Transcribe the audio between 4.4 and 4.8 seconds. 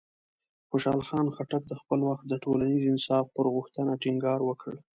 وکړ.